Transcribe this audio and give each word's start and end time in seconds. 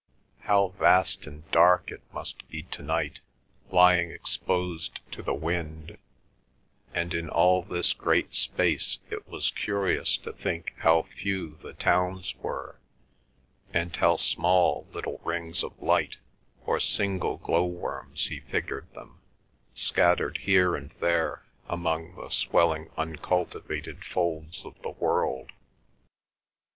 How 0.39 0.69
vast 0.79 1.27
and 1.27 1.43
dark 1.51 1.91
it 1.91 2.01
must 2.11 2.49
be 2.49 2.63
tonight, 2.63 3.19
lying 3.69 4.09
exposed 4.09 4.99
to 5.11 5.21
the 5.21 5.35
wind; 5.35 5.99
and 6.91 7.13
in 7.13 7.29
all 7.29 7.61
this 7.61 7.93
great 7.93 8.33
space 8.33 8.97
it 9.11 9.27
was 9.27 9.51
curious 9.51 10.17
to 10.17 10.33
think 10.33 10.73
how 10.79 11.03
few 11.03 11.55
the 11.61 11.73
towns 11.73 12.33
were, 12.37 12.79
and 13.71 13.95
how 13.95 14.17
small 14.17 14.87
little 14.91 15.19
rings 15.23 15.63
of 15.63 15.79
light, 15.79 16.17
or 16.65 16.79
single 16.79 17.37
glow 17.37 17.67
worms 17.67 18.25
he 18.25 18.39
figured 18.39 18.91
them, 18.95 19.21
scattered 19.75 20.37
here 20.37 20.75
and 20.75 20.89
there, 20.99 21.43
among 21.69 22.15
the 22.15 22.29
swelling 22.29 22.89
uncultivated 22.97 24.03
folds 24.03 24.65
of 24.65 24.81
the 24.81 24.89
world. 24.89 25.51